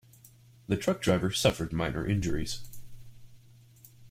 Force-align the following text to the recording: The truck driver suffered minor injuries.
The 0.67 0.77
truck 0.77 0.99
driver 0.99 1.29
suffered 1.29 1.71
minor 1.71 2.03
injuries. 2.07 2.67